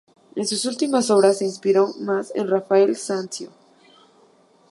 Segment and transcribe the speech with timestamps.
[0.35, 3.51] En sus últimas obras se inspiró más en Rafael Sanzio.